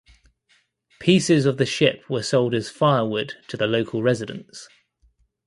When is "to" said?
3.47-3.55